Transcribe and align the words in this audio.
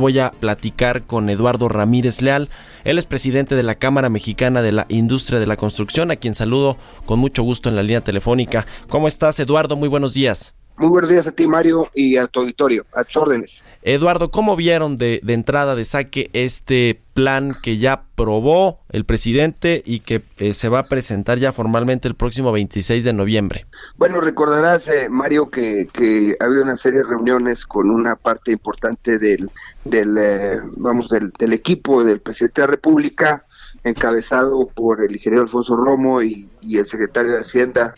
Voy 0.00 0.18
a 0.18 0.32
platicar 0.32 1.04
con 1.06 1.30
Eduardo 1.30 1.68
Ramírez 1.68 2.20
Leal. 2.20 2.48
Él 2.82 2.98
es 2.98 3.06
presidente 3.06 3.54
de 3.54 3.62
la 3.62 3.76
Cámara 3.76 4.08
Mexicana 4.08 4.60
de 4.60 4.72
la 4.72 4.86
Industria 4.88 5.38
de 5.38 5.46
la 5.46 5.56
Construcción, 5.56 6.10
a 6.10 6.16
quien 6.16 6.34
saludo 6.34 6.76
con 7.06 7.20
mucho 7.20 7.44
gusto 7.44 7.68
en 7.68 7.76
la 7.76 7.84
línea 7.84 8.00
telefónica. 8.00 8.66
¿Cómo 8.88 9.06
estás, 9.06 9.38
Eduardo? 9.38 9.76
Muy 9.76 9.88
buenos 9.88 10.12
días. 10.12 10.56
Muy 10.76 10.88
buenos 10.88 11.08
días 11.08 11.24
a 11.28 11.30
ti, 11.30 11.46
Mario, 11.46 11.88
y 11.94 12.16
a 12.16 12.26
tu 12.26 12.40
auditorio, 12.40 12.84
a 12.92 13.04
tus 13.04 13.16
órdenes. 13.16 13.62
Eduardo, 13.82 14.32
¿cómo 14.32 14.56
vieron 14.56 14.96
de, 14.96 15.20
entrada, 15.28 15.76
de 15.76 15.84
saque, 15.84 16.30
este 16.32 17.00
plan 17.12 17.56
que 17.62 17.78
ya 17.78 18.06
probó 18.16 18.80
el 18.90 19.04
presidente 19.04 19.84
y 19.86 20.00
que 20.00 20.20
eh, 20.38 20.52
se 20.52 20.68
va 20.68 20.80
a 20.80 20.86
presentar 20.86 21.38
ya 21.38 21.52
formalmente 21.52 22.08
el 22.08 22.16
próximo 22.16 22.50
26 22.50 23.04
de 23.04 23.12
noviembre? 23.12 23.66
Bueno, 23.98 24.20
recordarás, 24.20 24.88
eh, 24.88 25.08
Mario, 25.08 25.48
que, 25.48 25.86
que 25.92 26.36
ha 26.40 26.44
habido 26.44 26.64
una 26.64 26.76
serie 26.76 27.00
de 27.00 27.06
reuniones 27.06 27.66
con 27.66 27.88
una 27.88 28.16
parte 28.16 28.50
importante 28.50 29.20
del, 29.20 29.48
del 29.84 30.16
eh, 30.18 30.60
vamos, 30.76 31.08
del, 31.08 31.30
del 31.38 31.52
equipo 31.52 32.02
del 32.02 32.20
presidente 32.20 32.62
de 32.62 32.66
la 32.66 32.72
República, 32.72 33.44
encabezado 33.84 34.66
por 34.74 35.04
el 35.04 35.12
ingeniero 35.12 35.44
Alfonso 35.44 35.76
Romo 35.76 36.20
y, 36.20 36.48
y 36.60 36.78
el 36.78 36.86
secretario 36.86 37.30
de 37.30 37.40
Hacienda, 37.42 37.94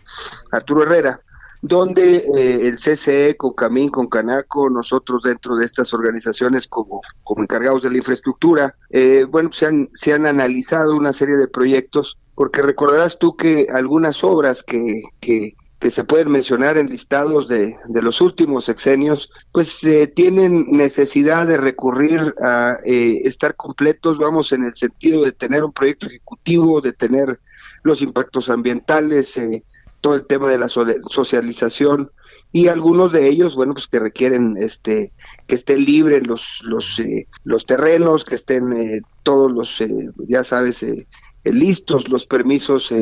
Arturo 0.50 0.82
Herrera 0.82 1.22
donde 1.66 2.16
eh, 2.16 2.68
el 2.68 2.76
CCE, 2.76 3.36
con 3.36 3.52
Camín, 3.52 3.90
con 3.90 4.08
Canaco, 4.08 4.70
nosotros 4.70 5.22
dentro 5.22 5.56
de 5.56 5.64
estas 5.64 5.92
organizaciones 5.94 6.66
como, 6.68 7.00
como 7.24 7.42
encargados 7.42 7.82
de 7.82 7.90
la 7.90 7.98
infraestructura, 7.98 8.74
eh, 8.90 9.26
bueno, 9.28 9.52
se 9.52 9.66
han, 9.66 9.90
se 9.94 10.12
han 10.12 10.26
analizado 10.26 10.96
una 10.96 11.12
serie 11.12 11.36
de 11.36 11.48
proyectos, 11.48 12.18
porque 12.34 12.62
recordarás 12.62 13.18
tú 13.18 13.36
que 13.36 13.66
algunas 13.72 14.22
obras 14.22 14.62
que, 14.62 15.02
que, 15.20 15.56
que 15.78 15.90
se 15.90 16.04
pueden 16.04 16.30
mencionar 16.30 16.78
en 16.78 16.88
listados 16.88 17.48
de, 17.48 17.76
de 17.86 18.02
los 18.02 18.20
últimos 18.20 18.66
sexenios, 18.66 19.30
pues 19.52 19.82
eh, 19.84 20.06
tienen 20.06 20.66
necesidad 20.70 21.46
de 21.46 21.56
recurrir 21.56 22.34
a 22.42 22.78
estar 22.84 23.56
completos, 23.56 24.18
vamos, 24.18 24.52
en 24.52 24.64
el 24.64 24.74
sentido 24.74 25.24
de 25.24 25.32
tener 25.32 25.64
un 25.64 25.72
proyecto 25.72 26.06
ejecutivo, 26.06 26.80
de 26.80 26.92
tener 26.92 27.40
los 27.86 28.02
impactos 28.02 28.50
ambientales, 28.50 29.36
eh, 29.38 29.64
todo 30.00 30.14
el 30.14 30.26
tema 30.26 30.48
de 30.48 30.58
la 30.58 30.68
socialización 30.68 32.10
y 32.52 32.68
algunos 32.68 33.12
de 33.12 33.28
ellos, 33.28 33.54
bueno, 33.54 33.74
pues 33.74 33.86
que 33.86 33.98
requieren 33.98 34.56
este 34.58 35.12
que 35.46 35.56
estén 35.56 35.84
libres 35.84 36.26
los 36.26 36.60
los 36.62 36.98
eh, 37.00 37.28
los 37.44 37.66
terrenos, 37.66 38.24
que 38.24 38.36
estén 38.36 38.72
eh, 38.72 39.02
todos 39.22 39.52
los 39.52 39.80
eh, 39.80 40.10
ya 40.28 40.44
sabes 40.44 40.84
listos 41.44 42.08
los 42.08 42.26
permisos 42.26 42.92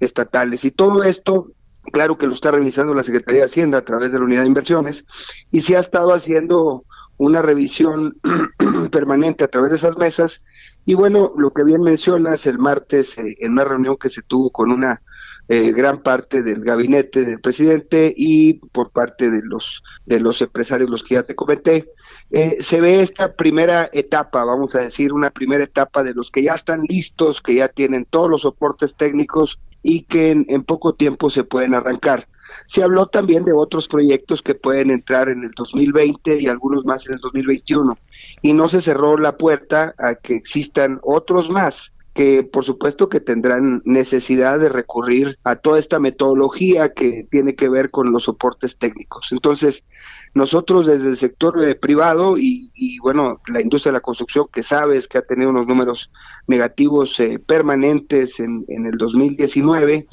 estatales. 0.00 0.64
Y 0.64 0.70
todo 0.70 1.02
esto 1.04 1.52
claro 1.92 2.18
que 2.18 2.26
lo 2.26 2.34
está 2.34 2.50
revisando 2.50 2.94
la 2.94 3.04
Secretaría 3.04 3.42
de 3.42 3.46
Hacienda 3.46 3.78
a 3.78 3.84
través 3.84 4.12
de 4.12 4.18
la 4.18 4.24
Unidad 4.24 4.42
de 4.42 4.48
Inversiones 4.48 5.04
y 5.52 5.60
se 5.60 5.76
ha 5.76 5.80
estado 5.80 6.12
haciendo 6.12 6.84
una 7.16 7.42
revisión 7.42 8.18
permanente 8.90 9.44
a 9.44 9.48
través 9.48 9.70
de 9.70 9.76
esas 9.76 9.96
mesas. 9.96 10.42
Y 10.84 10.94
bueno, 10.94 11.32
lo 11.36 11.52
que 11.52 11.64
bien 11.64 11.82
mencionas 11.82 12.46
el 12.46 12.58
martes 12.58 13.16
en 13.16 13.52
una 13.52 13.64
reunión 13.64 13.96
que 13.96 14.10
se 14.10 14.22
tuvo 14.22 14.50
con 14.50 14.70
una 14.70 15.02
eh, 15.48 15.72
gran 15.72 16.02
parte 16.02 16.42
del 16.42 16.64
gabinete 16.64 17.24
del 17.24 17.40
presidente 17.40 18.12
y 18.16 18.54
por 18.54 18.90
parte 18.90 19.30
de 19.30 19.42
los 19.44 19.84
de 20.04 20.18
los 20.18 20.42
empresarios 20.42 20.90
los 20.90 21.04
que 21.04 21.14
ya 21.14 21.22
te 21.22 21.36
comenté. 21.36 21.92
Eh, 22.30 22.58
se 22.60 22.80
ve 22.80 23.00
esta 23.00 23.34
primera 23.34 23.88
etapa 23.92 24.44
vamos 24.44 24.74
a 24.74 24.80
decir 24.80 25.12
una 25.12 25.30
primera 25.30 25.62
etapa 25.62 26.02
de 26.02 26.14
los 26.14 26.30
que 26.30 26.42
ya 26.42 26.54
están 26.54 26.82
listos 26.88 27.40
que 27.40 27.54
ya 27.54 27.68
tienen 27.68 28.06
todos 28.06 28.28
los 28.28 28.42
soportes 28.42 28.96
técnicos 28.96 29.60
y 29.82 30.02
que 30.02 30.32
en, 30.32 30.46
en 30.48 30.64
poco 30.64 30.94
tiempo 30.94 31.30
se 31.30 31.44
pueden 31.44 31.74
arrancar. 31.74 32.26
Se 32.66 32.82
habló 32.82 33.06
también 33.06 33.44
de 33.44 33.52
otros 33.52 33.86
proyectos 33.86 34.42
que 34.42 34.54
pueden 34.54 34.90
entrar 34.90 35.28
en 35.28 35.44
el 35.44 35.50
2020 35.56 36.40
y 36.40 36.46
algunos 36.48 36.84
más 36.84 37.06
en 37.06 37.14
el 37.14 37.20
2021 37.20 37.96
y 38.42 38.52
no 38.52 38.68
se 38.68 38.82
cerró 38.82 39.16
la 39.16 39.36
puerta 39.36 39.94
a 39.98 40.16
que 40.16 40.34
existan 40.34 40.98
otros 41.02 41.50
más 41.50 41.92
que 42.16 42.44
por 42.44 42.64
supuesto 42.64 43.10
que 43.10 43.20
tendrán 43.20 43.82
necesidad 43.84 44.58
de 44.58 44.70
recurrir 44.70 45.38
a 45.44 45.56
toda 45.56 45.78
esta 45.78 46.00
metodología 46.00 46.94
que 46.94 47.24
tiene 47.30 47.54
que 47.54 47.68
ver 47.68 47.90
con 47.90 48.10
los 48.10 48.24
soportes 48.24 48.78
técnicos. 48.78 49.32
Entonces, 49.32 49.84
nosotros 50.32 50.86
desde 50.86 51.10
el 51.10 51.18
sector 51.18 51.62
eh, 51.62 51.74
privado 51.74 52.38
y, 52.38 52.98
bueno, 53.00 53.42
la 53.48 53.60
industria 53.60 53.92
de 53.92 53.98
la 53.98 54.00
construcción 54.00 54.46
que 54.50 54.62
sabes 54.62 55.08
que 55.08 55.18
ha 55.18 55.26
tenido 55.26 55.50
unos 55.50 55.66
números 55.66 56.10
negativos 56.46 57.20
eh, 57.20 57.38
permanentes 57.38 58.40
en, 58.40 58.64
en, 58.68 58.86
el 58.86 58.96
2019, 58.96 60.06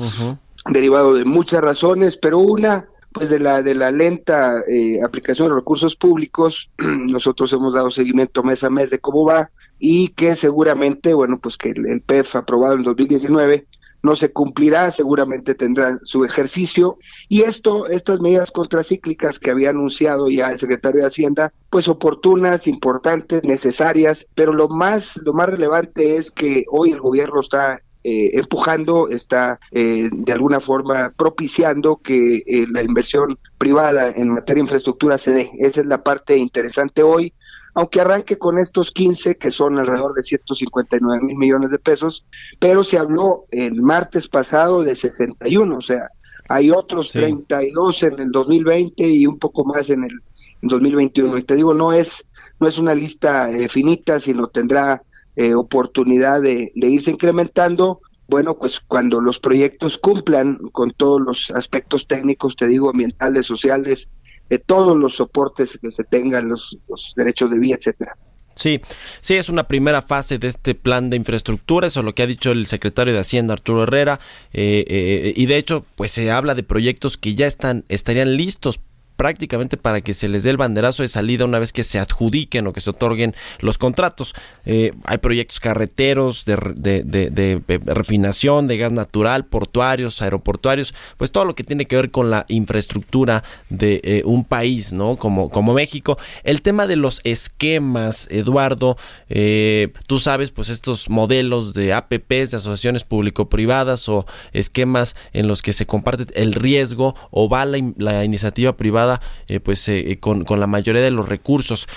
derivado 0.71 1.13
de 1.13 1.23
muchas 1.23 1.61
razones, 1.61 2.17
pero 2.17 2.39
una 2.39 2.85
pues 3.13 3.29
de 3.29 3.39
la 3.39 3.61
de 3.61 3.75
la 3.75 3.91
lenta 3.91 4.63
eh, 4.67 5.01
aplicación 5.03 5.49
de 5.49 5.55
recursos 5.55 5.95
públicos, 5.95 6.69
nosotros 6.77 7.53
hemos 7.53 7.73
dado 7.73 7.91
seguimiento 7.91 8.43
mes 8.43 8.63
a 8.63 8.69
mes 8.69 8.89
de 8.89 8.99
cómo 8.99 9.25
va 9.25 9.51
y 9.79 10.09
que 10.09 10.35
seguramente, 10.35 11.13
bueno, 11.13 11.39
pues 11.39 11.57
que 11.57 11.69
el, 11.69 12.01
PEF 12.01 12.37
aprobado 12.37 12.75
en 12.75 12.83
2019 12.83 13.67
no 14.01 14.15
se 14.15 14.31
cumplirá, 14.31 14.91
seguramente 14.91 15.55
tendrá 15.55 15.99
su 16.03 16.25
ejercicio. 16.25 16.97
Y 17.29 17.41
esto, 17.41 17.87
estas 17.87 18.19
medidas 18.19 18.51
contracíclicas 18.51 19.39
que 19.39 19.51
había 19.51 19.69
anunciado 19.71 20.29
ya 20.29 20.51
el 20.51 20.59
secretario 20.59 21.01
de 21.01 21.07
Hacienda, 21.07 21.53
pues 21.69 21.87
oportunas, 21.87 22.67
importantes, 22.67 23.43
necesarias, 23.43 24.27
pero 24.35 24.53
lo 24.53 24.69
más, 24.69 25.17
lo 25.23 25.33
más 25.33 25.49
relevante 25.49 26.15
es 26.17 26.31
que 26.31 26.65
hoy 26.69 26.91
el 26.91 26.99
gobierno 26.99 27.41
está 27.41 27.81
eh, 28.03 28.31
empujando, 28.33 29.09
está 29.09 29.59
eh, 29.71 30.09
de 30.11 30.33
alguna 30.33 30.59
forma 30.59 31.13
propiciando 31.15 31.97
que 31.97 32.43
eh, 32.45 32.65
la 32.69 32.83
inversión 32.83 33.37
privada 33.57 34.11
en 34.11 34.29
materia 34.29 34.55
de 34.55 34.65
infraestructura 34.65 35.17
se 35.17 35.31
dé. 35.31 35.51
Esa 35.59 35.81
es 35.81 35.87
la 35.87 36.03
parte 36.03 36.37
interesante 36.37 37.03
hoy 37.03 37.33
aunque 37.75 38.01
arranque 38.01 38.37
con 38.37 38.59
estos 38.59 38.91
15, 38.91 39.37
que 39.37 39.49
son 39.49 39.79
alrededor 39.79 40.13
de 40.13 40.21
159 40.21 41.23
mil 41.23 41.37
millones 41.37 41.71
de 41.71 41.79
pesos, 41.79 42.23
pero 42.59 42.83
se 42.83 42.99
habló 42.99 43.45
el 43.49 43.81
martes 43.81 44.27
pasado 44.27 44.83
de 44.83 44.95
61, 44.95 45.75
o 45.75 45.81
sea, 45.81 46.09
hay 46.49 46.71
otros 46.71 47.11
32 47.11 48.03
en 48.03 48.19
el 48.19 48.31
2020 48.31 49.07
y 49.07 49.25
un 49.25 49.39
poco 49.39 49.65
más 49.65 49.89
en 49.89 50.03
el 50.03 50.19
2021. 50.61 51.37
Y 51.37 51.43
te 51.43 51.55
digo, 51.55 51.73
no 51.73 51.93
es, 51.93 52.25
no 52.59 52.67
es 52.67 52.77
una 52.77 52.93
lista 52.93 53.49
eh, 53.49 53.69
finita, 53.69 54.19
sino 54.19 54.47
tendrá 54.47 55.01
eh, 55.35 55.53
oportunidad 55.53 56.41
de, 56.41 56.71
irse 56.75 57.11
incrementando 57.11 58.01
bueno, 58.27 58.57
pues 58.57 58.79
cuando 58.79 59.21
los 59.21 59.39
proyectos 59.39 59.97
cumplan 59.97 60.57
con 60.71 60.91
todos 60.91 61.21
los 61.21 61.51
aspectos 61.51 62.07
técnicos, 62.07 62.55
te 62.55 62.67
digo, 62.67 62.89
ambientales, 62.89 63.45
sociales, 63.45 64.07
de 64.49 64.59
todos 64.59 64.97
los 64.97 65.15
soportes 65.15 65.77
que 65.79 65.91
se 65.91 66.03
tengan, 66.03 66.47
los, 66.47 66.77
derechos 67.15 67.51
de 67.51 67.59
vía, 67.59 67.75
etcétera. 67.75 68.15
Sí, 68.55 68.81
sí, 69.21 69.35
es 69.35 69.49
una 69.49 69.67
primera 69.67 70.01
fase 70.01 70.37
de 70.37 70.47
este 70.47 70.73
plan 70.73 71.09
de 71.09 71.17
infraestructura, 71.17 71.87
eso 71.87 71.99
es 71.99 72.05
lo 72.05 72.15
que 72.15 72.23
ha 72.23 72.27
dicho 72.27 72.51
el 72.51 72.65
secretario 72.65 73.13
de 73.13 73.19
Hacienda 73.19 73.53
Arturo 73.53 73.83
Herrera, 73.83 74.19
eh, 74.53 74.85
eh, 74.87 75.33
y 75.35 75.45
de 75.47 75.57
hecho, 75.57 75.85
pues 75.95 76.11
se 76.11 76.31
habla 76.31 76.55
de 76.55 76.63
proyectos 76.63 77.17
que 77.17 77.35
ya 77.35 77.45
están, 77.45 77.83
estarían 77.89 78.37
listos 78.37 78.79
prácticamente 79.15 79.77
para 79.77 80.01
que 80.01 80.13
se 80.13 80.27
les 80.27 80.43
dé 80.43 80.49
el 80.49 80.57
banderazo 80.57 81.03
de 81.03 81.09
salida 81.09 81.45
una 81.45 81.59
vez 81.59 81.73
que 81.73 81.83
se 81.83 81.99
adjudiquen 81.99 82.67
o 82.67 82.73
que 82.73 82.81
se 82.81 82.89
otorguen 82.89 83.35
los 83.59 83.77
contratos. 83.77 84.33
Eh, 84.65 84.93
hay 85.05 85.17
proyectos 85.19 85.59
carreteros, 85.59 86.45
de, 86.45 86.55
de, 87.03 87.81
refinación, 87.85 88.67
de 88.67 88.77
gas 88.77 88.91
natural, 88.91 89.45
portuarios, 89.45 90.21
aeroportuarios, 90.21 90.93
pues 91.17 91.31
todo 91.31 91.45
lo 91.45 91.55
que 91.55 91.63
tiene 91.63 91.85
que 91.85 91.95
ver 91.95 92.11
con 92.11 92.29
la 92.31 92.45
infraestructura 92.47 93.43
de 93.69 94.01
eh, 94.03 94.21
un 94.25 94.45
país, 94.45 94.93
¿no? 94.93 95.15
Como, 95.15 95.49
como 95.49 95.73
México. 95.73 96.17
El 96.43 96.61
tema 96.61 96.87
de 96.87 96.95
los 96.95 97.21
esquemas, 97.23 98.27
Eduardo, 98.31 98.97
eh, 99.29 99.93
tú 100.07 100.19
sabes, 100.19 100.51
pues 100.51 100.69
estos 100.69 101.09
modelos 101.09 101.73
de 101.73 101.93
APPs, 101.93 102.51
de 102.51 102.57
asociaciones 102.57 103.03
público-privadas 103.03 104.09
o 104.09 104.25
esquemas 104.53 105.15
en 105.33 105.47
los 105.47 105.61
que 105.61 105.73
se 105.73 105.85
comparte 105.85 106.25
el 106.41 106.53
riesgo 106.53 107.15
o 107.31 107.49
va 107.49 107.65
la 107.65 108.23
iniciativa 108.23 108.75
privada 108.75 109.02
eh, 109.47 109.59
pues 109.59 109.87
eh, 109.89 110.11
eh, 110.11 110.19
con, 110.19 110.43
con 110.43 110.59
la 110.59 110.67
mayoría 110.67 111.01
de 111.01 111.11
los 111.11 111.27
recursos. 111.27 111.87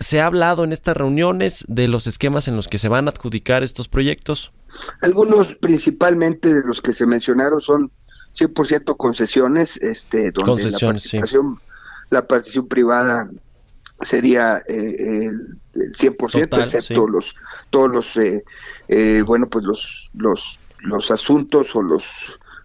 ¿Se 0.00 0.20
ha 0.20 0.26
hablado 0.26 0.64
en 0.64 0.72
estas 0.72 0.96
reuniones 0.96 1.64
de 1.68 1.86
los 1.86 2.06
esquemas 2.06 2.48
en 2.48 2.56
los 2.56 2.66
que 2.66 2.78
se 2.78 2.88
van 2.88 3.06
a 3.06 3.12
adjudicar 3.12 3.62
estos 3.62 3.88
proyectos? 3.88 4.52
Algunos, 5.00 5.54
principalmente 5.54 6.52
de 6.52 6.62
los 6.64 6.82
que 6.82 6.92
se 6.92 7.06
mencionaron, 7.06 7.60
son 7.60 7.92
100% 8.36 8.96
concesiones, 8.96 9.76
este, 9.76 10.32
donde 10.32 10.70
la 10.70 10.78
participación, 10.78 11.60
la 12.10 12.26
participación 12.26 12.68
privada 12.68 13.30
sería 14.02 14.62
eh, 14.68 15.30
el, 15.30 15.58
100%, 15.92 16.62
excepto 16.62 17.08
los 17.08 17.34
todos 17.70 17.90
los 17.90 18.16
eh, 18.16 18.44
eh, 18.88 19.22
bueno 19.26 19.48
pues 19.48 19.64
los 19.64 20.10
los 20.14 20.58
los 20.80 21.10
asuntos 21.10 21.74
o 21.74 21.82
los 21.82 22.04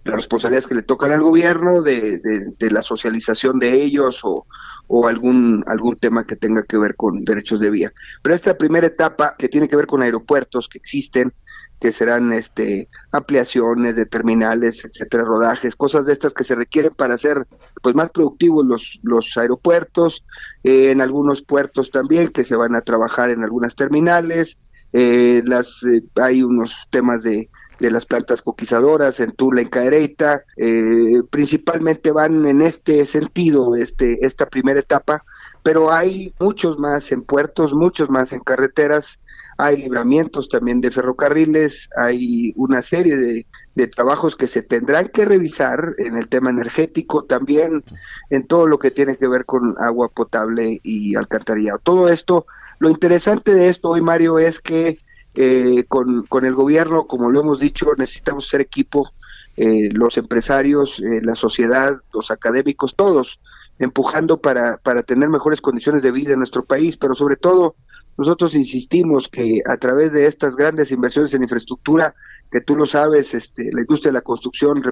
las 0.03 0.15
responsabilidades 0.15 0.67
que 0.67 0.75
le 0.75 0.83
tocan 0.83 1.11
al 1.11 1.21
gobierno 1.21 1.81
de, 1.81 2.19
de, 2.57 2.71
la 2.71 2.81
socialización 2.81 3.59
de 3.59 3.73
ellos 3.73 4.21
o, 4.23 4.45
o, 4.87 5.07
algún 5.07 5.63
algún 5.67 5.97
tema 5.97 6.25
que 6.25 6.35
tenga 6.35 6.63
que 6.63 6.77
ver 6.77 6.95
con 6.95 7.25
derechos 7.25 7.59
de 7.59 7.69
vía. 7.69 7.93
Pero 8.21 8.35
esta 8.35 8.57
primera 8.57 8.87
etapa 8.87 9.35
que 9.37 9.49
tiene 9.49 9.67
que 9.67 9.75
ver 9.75 9.87
con 9.87 10.01
aeropuertos 10.01 10.69
que 10.69 10.77
existen, 10.77 11.33
que 11.79 11.91
serán 11.91 12.33
este 12.33 12.89
ampliaciones 13.11 13.95
de 13.95 14.05
terminales, 14.05 14.83
etcétera, 14.83 15.23
rodajes, 15.23 15.75
cosas 15.75 16.05
de 16.05 16.13
estas 16.13 16.33
que 16.33 16.43
se 16.43 16.55
requieren 16.55 16.93
para 16.93 17.15
hacer 17.15 17.47
pues 17.81 17.95
más 17.95 18.09
productivos 18.11 18.65
los 18.65 18.99
los 19.03 19.37
aeropuertos, 19.37 20.23
eh, 20.63 20.91
en 20.91 21.01
algunos 21.01 21.41
puertos 21.41 21.91
también 21.91 22.29
que 22.29 22.43
se 22.43 22.55
van 22.55 22.75
a 22.75 22.81
trabajar 22.81 23.29
en 23.29 23.43
algunas 23.43 23.75
terminales, 23.75 24.57
eh, 24.91 25.41
las 25.45 25.83
eh, 25.83 26.03
hay 26.15 26.43
unos 26.43 26.87
temas 26.89 27.23
de 27.23 27.49
de 27.79 27.91
las 27.91 28.05
plantas 28.05 28.41
coquizadoras 28.41 29.19
en 29.19 29.31
Tula, 29.31 29.61
en 29.61 29.69
Cadereyta, 29.69 30.43
eh, 30.57 31.21
principalmente 31.29 32.11
van 32.11 32.45
en 32.45 32.61
este 32.61 33.05
sentido, 33.05 33.75
este, 33.75 34.25
esta 34.25 34.47
primera 34.47 34.79
etapa, 34.79 35.23
pero 35.63 35.91
hay 35.91 36.33
muchos 36.39 36.77
más 36.79 37.11
en 37.11 37.23
puertos, 37.23 37.73
muchos 37.73 38.09
más 38.09 38.33
en 38.33 38.39
carreteras, 38.41 39.19
hay 39.57 39.77
libramientos 39.77 40.47
también 40.47 40.79
de 40.79 40.91
ferrocarriles, 40.91 41.89
hay 41.97 42.53
una 42.55 42.81
serie 42.81 43.17
de, 43.17 43.45
de, 43.75 43.87
trabajos 43.87 44.35
que 44.35 44.47
se 44.47 44.61
tendrán 44.61 45.09
que 45.09 45.25
revisar 45.25 45.95
en 45.97 46.17
el 46.17 46.29
tema 46.29 46.49
energético, 46.49 47.25
también 47.25 47.83
en 48.29 48.47
todo 48.47 48.67
lo 48.67 48.79
que 48.79 48.91
tiene 48.91 49.17
que 49.17 49.27
ver 49.27 49.45
con 49.45 49.75
agua 49.79 50.07
potable 50.09 50.79
y 50.83 51.15
alcantarillado. 51.15 51.79
Todo 51.79 52.09
esto, 52.09 52.45
lo 52.79 52.89
interesante 52.89 53.53
de 53.53 53.67
esto 53.67 53.89
hoy, 53.89 54.01
Mario, 54.01 54.39
es 54.39 54.61
que 54.61 54.97
eh, 55.35 55.85
con, 55.87 56.23
con, 56.23 56.45
el 56.45 56.53
gobierno, 56.53 57.07
como 57.07 57.29
lo 57.29 57.41
hemos 57.41 57.59
dicho, 57.59 57.91
necesitamos 57.97 58.47
ser 58.47 58.61
equipo, 58.61 59.09
eh, 59.57 59.89
los 59.91 60.17
empresarios, 60.17 60.99
eh, 60.99 61.21
la 61.21 61.35
sociedad, 61.35 61.97
los 62.13 62.31
académicos, 62.31 62.95
todos 62.95 63.39
empujando 63.77 64.41
para, 64.41 64.77
para 64.77 65.03
tener 65.03 65.29
mejores 65.29 65.61
condiciones 65.61 66.03
de 66.03 66.11
vida 66.11 66.33
en 66.33 66.39
nuestro 66.39 66.65
país, 66.65 66.97
pero 66.97 67.15
sobre 67.15 67.37
todo 67.37 67.75
nosotros 68.19 68.53
insistimos 68.53 69.29
que 69.29 69.61
a 69.65 69.77
través 69.77 70.11
de 70.11 70.25
estas 70.25 70.57
grandes 70.57 70.91
inversiones 70.91 71.33
en 71.33 71.41
infraestructura, 71.41 72.13
que 72.51 72.59
tú 72.59 72.75
lo 72.75 72.85
sabes, 72.85 73.33
este, 73.33 73.71
la 73.71 73.79
industria 73.79 74.11
de 74.11 74.17
la 74.17 74.21
construcción 74.21 74.83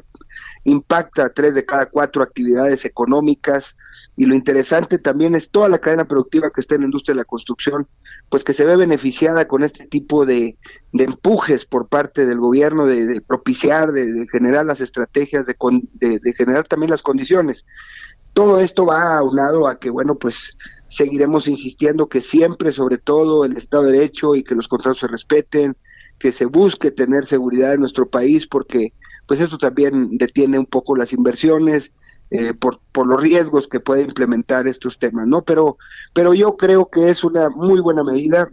impacta 0.63 1.27
tres 1.33 1.53
de 1.53 1.65
cada 1.65 1.87
cuatro 1.87 2.23
actividades 2.23 2.85
económicas 2.85 3.75
y 4.15 4.27
lo 4.27 4.33
interesante 4.33 4.97
también 4.97 5.35
es 5.35 5.49
toda 5.49 5.67
la 5.67 5.79
cadena 5.79 6.07
productiva 6.07 6.51
que 6.51 6.61
está 6.61 6.75
en 6.75 6.81
la 6.81 6.87
industria 6.87 7.15
de 7.15 7.19
la 7.19 7.25
construcción, 7.25 7.89
pues 8.29 8.45
que 8.45 8.53
se 8.53 8.63
ve 8.63 8.77
beneficiada 8.77 9.45
con 9.45 9.65
este 9.65 9.87
tipo 9.87 10.25
de, 10.25 10.57
empujes 10.93 11.65
por 11.65 11.89
parte 11.89 12.25
del 12.25 12.39
gobierno 12.39 12.85
de, 12.85 13.19
propiciar, 13.19 13.91
de, 13.91 14.25
generar 14.31 14.65
las 14.65 14.79
estrategias, 14.79 15.45
de, 15.45 15.55
de 15.99 16.33
generar 16.33 16.65
también 16.65 16.91
las 16.91 17.03
condiciones. 17.03 17.65
Todo 18.37 18.59
esto 18.59 18.85
va 18.85 19.17
aunado 19.17 19.67
a 19.67 19.79
que, 19.79 19.89
bueno, 19.89 20.13
pues 20.13 20.55
seguiremos 20.89 21.47
insistiendo 21.47 22.07
que 22.07 22.21
siempre, 22.21 22.71
sobre 22.71 22.99
todo, 22.99 23.43
el 23.43 23.57
Estado 23.57 23.85
de 23.85 23.93
Derecho 23.93 24.35
y 24.35 24.43
que 24.43 24.53
los 24.53 24.67
contratos 24.67 24.99
se 24.99 25.07
respeten, 25.07 25.75
que 26.19 26.31
se 26.31 26.45
busque 26.45 26.91
tener 26.91 27.25
seguridad 27.25 27.73
en 27.73 27.79
nuestro 27.79 28.07
país, 28.07 28.45
porque 28.45 28.93
pues 29.25 29.41
eso 29.41 29.57
también 29.57 30.19
detiene 30.19 30.59
un 30.59 30.67
poco 30.67 30.95
las 30.95 31.13
inversiones 31.13 31.93
eh, 32.29 32.53
por, 32.53 32.79
por 32.91 33.07
los 33.07 33.19
riesgos 33.19 33.67
que 33.67 33.79
puede 33.79 34.03
implementar 34.03 34.67
estos 34.67 34.99
temas, 34.99 35.25
¿no? 35.25 35.41
Pero, 35.41 35.79
pero 36.13 36.35
yo 36.35 36.57
creo 36.57 36.91
que 36.91 37.09
es 37.09 37.23
una 37.23 37.49
muy 37.49 37.79
buena 37.79 38.03
medida. 38.03 38.51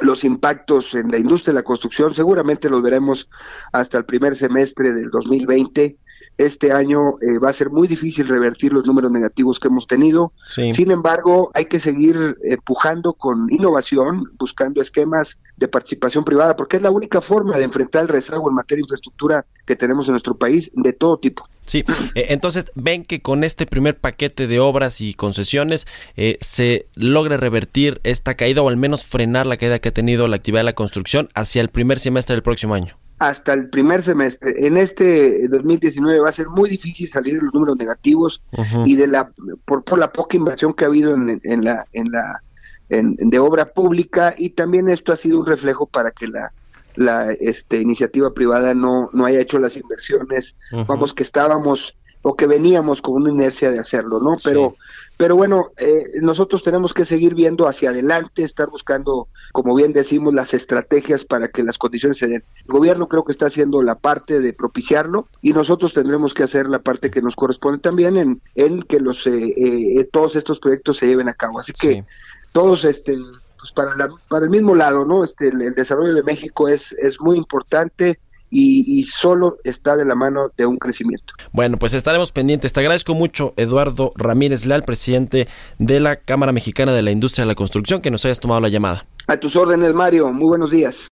Los 0.00 0.24
impactos 0.24 0.94
en 0.94 1.12
la 1.12 1.18
industria 1.18 1.52
de 1.52 1.60
la 1.60 1.64
construcción 1.64 2.12
seguramente 2.12 2.68
los 2.68 2.82
veremos 2.82 3.28
hasta 3.72 3.98
el 3.98 4.04
primer 4.04 4.34
semestre 4.34 4.92
del 4.92 5.10
2020 5.10 5.96
este 6.38 6.72
año 6.72 7.18
eh, 7.20 7.38
va 7.38 7.50
a 7.50 7.52
ser 7.52 7.70
muy 7.70 7.86
difícil 7.86 8.26
revertir 8.26 8.72
los 8.72 8.86
números 8.86 9.10
negativos 9.10 9.60
que 9.60 9.68
hemos 9.68 9.86
tenido. 9.86 10.32
Sin 10.48 10.90
embargo, 10.90 11.50
hay 11.54 11.66
que 11.66 11.78
seguir 11.78 12.36
empujando 12.42 13.12
con 13.12 13.46
innovación, 13.50 14.24
buscando 14.38 14.80
esquemas 14.80 15.38
de 15.56 15.68
participación 15.68 16.24
privada, 16.24 16.56
porque 16.56 16.76
es 16.76 16.82
la 16.82 16.90
única 16.90 17.20
forma 17.20 17.56
de 17.56 17.64
enfrentar 17.64 18.02
el 18.02 18.08
rezago 18.08 18.48
en 18.48 18.54
materia 18.54 18.78
de 18.78 18.86
infraestructura 18.86 19.46
que 19.66 19.76
tenemos 19.76 20.08
en 20.08 20.12
nuestro 20.12 20.36
país 20.36 20.70
de 20.74 20.92
todo 20.92 21.18
tipo. 21.18 21.48
Sí, 21.64 21.84
eh, 22.14 22.26
entonces 22.30 22.72
ven 22.74 23.04
que 23.04 23.22
con 23.22 23.44
este 23.44 23.66
primer 23.66 23.96
paquete 23.96 24.46
de 24.48 24.58
obras 24.58 25.00
y 25.00 25.14
concesiones 25.14 25.86
eh, 26.16 26.36
se 26.40 26.86
logra 26.96 27.36
revertir 27.36 28.00
esta 28.02 28.34
caída 28.34 28.62
o 28.62 28.68
al 28.68 28.76
menos 28.76 29.04
frenar 29.04 29.46
la 29.46 29.56
caída 29.56 29.78
que 29.78 29.90
ha 29.90 29.94
tenido 29.94 30.26
la 30.26 30.36
actividad 30.36 30.60
de 30.60 30.64
la 30.64 30.74
construcción 30.74 31.28
hacia 31.34 31.62
el 31.62 31.68
primer 31.68 32.00
semestre 32.00 32.34
del 32.34 32.42
próximo 32.42 32.74
año 32.74 32.96
hasta 33.28 33.52
el 33.52 33.68
primer 33.68 34.02
semestre. 34.02 34.66
En 34.66 34.76
este 34.76 35.46
2019 35.46 36.18
va 36.18 36.30
a 36.30 36.32
ser 36.32 36.48
muy 36.48 36.68
difícil 36.68 37.08
salir 37.08 37.34
de 37.34 37.42
los 37.42 37.54
números 37.54 37.76
negativos 37.76 38.42
y 38.84 38.96
de 38.96 39.06
la 39.06 39.30
por, 39.64 39.84
por, 39.84 40.00
la 40.00 40.12
poca 40.12 40.36
inversión 40.36 40.74
que 40.74 40.84
ha 40.84 40.88
habido 40.88 41.14
en, 41.14 41.40
en 41.44 41.62
la 41.62 41.86
en 41.92 42.10
la 42.10 42.42
en, 42.88 43.14
de 43.16 43.38
obra 43.38 43.66
pública 43.66 44.34
y 44.36 44.50
también 44.50 44.88
esto 44.88 45.12
ha 45.12 45.16
sido 45.16 45.38
un 45.38 45.46
reflejo 45.46 45.86
para 45.86 46.10
que 46.10 46.26
la 46.26 46.52
la 46.96 47.32
este, 47.32 47.80
iniciativa 47.80 48.34
privada 48.34 48.74
no 48.74 49.08
no 49.12 49.24
haya 49.24 49.40
hecho 49.40 49.60
las 49.60 49.76
inversiones 49.76 50.56
vamos 50.88 51.14
que 51.14 51.22
estábamos 51.22 51.94
o 52.22 52.34
que 52.36 52.46
veníamos 52.46 53.02
con 53.02 53.14
una 53.14 53.30
inercia 53.30 53.70
de 53.70 53.80
hacerlo 53.80 54.20
no 54.20 54.36
pero 54.42 54.74
pero 55.22 55.36
bueno, 55.36 55.70
eh, 55.76 56.04
nosotros 56.20 56.64
tenemos 56.64 56.92
que 56.94 57.04
seguir 57.04 57.36
viendo 57.36 57.68
hacia 57.68 57.90
adelante, 57.90 58.42
estar 58.42 58.68
buscando, 58.70 59.28
como 59.52 59.72
bien 59.72 59.92
decimos, 59.92 60.34
las 60.34 60.52
estrategias 60.52 61.24
para 61.24 61.46
que 61.46 61.62
las 61.62 61.78
condiciones 61.78 62.18
se 62.18 62.26
den. 62.26 62.42
El 62.56 62.72
gobierno 62.72 63.06
creo 63.06 63.24
que 63.24 63.30
está 63.30 63.46
haciendo 63.46 63.82
la 63.82 63.94
parte 63.94 64.40
de 64.40 64.52
propiciarlo 64.52 65.28
y 65.40 65.52
nosotros 65.52 65.94
tendremos 65.94 66.34
que 66.34 66.42
hacer 66.42 66.66
la 66.66 66.80
parte 66.80 67.12
que 67.12 67.22
nos 67.22 67.36
corresponde 67.36 67.78
también 67.78 68.16
en, 68.16 68.40
en 68.56 68.82
que 68.82 68.98
los 68.98 69.24
eh, 69.28 69.54
eh, 69.56 70.08
todos 70.10 70.34
estos 70.34 70.58
proyectos 70.58 70.96
se 70.96 71.06
lleven 71.06 71.28
a 71.28 71.34
cabo. 71.34 71.60
Así 71.60 71.72
que 71.72 72.04
todos 72.50 72.84
este 72.84 73.16
pues 73.60 73.70
para, 73.70 73.94
la, 73.94 74.10
para 74.28 74.46
el 74.46 74.50
mismo 74.50 74.74
lado, 74.74 75.04
¿no? 75.04 75.22
Este, 75.22 75.50
el, 75.50 75.72
desarrollo 75.74 76.14
de 76.14 76.24
México 76.24 76.66
es, 76.66 76.90
es 76.94 77.20
muy 77.20 77.36
importante 77.36 78.18
y, 78.52 79.02
solo 79.04 79.58
está 79.64 79.96
de 79.96 80.04
la 80.04 80.14
mano 80.14 80.50
de 80.56 80.66
un 80.66 80.76
crecimiento. 80.76 81.34
Bueno, 81.52 81.78
pues 81.78 81.94
estaremos 81.94 82.32
pendientes. 82.32 82.72
Te 82.72 82.80
agradezco 82.80 83.14
mucho, 83.14 83.54
Eduardo 83.56 84.12
Ramírez 84.14 84.66
Leal, 84.66 84.84
presidente 84.84 85.48
de 85.78 86.00
la 86.00 86.16
Cámara 86.16 86.52
Mexicana 86.52 86.92
de 86.92 87.02
la 87.02 87.10
Industria 87.10 87.44
de 87.44 87.48
la 87.48 87.54
Construcción, 87.54 88.02
que 88.02 88.10
nos 88.10 88.24
hayas 88.24 88.40
tomado 88.40 88.60
la 88.60 88.68
llamada. 88.68 89.06
A 89.26 89.36
tus 89.38 89.56
órdenes, 89.56 89.94
Mario. 89.94 90.32
Muy 90.32 90.48
buenos 90.48 90.70
días. 90.70 91.08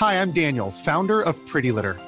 Hi, 0.00 0.14
I'm 0.14 0.32
Daniel, 0.32 0.70
founder 0.70 1.20
of 1.20 1.36
Pretty 1.50 1.70
Litter. 1.70 1.96